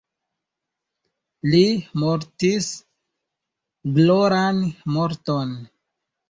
Li 1.53 1.59
mortis 2.03 2.71
gloran 3.99 4.65
morton. 4.97 5.55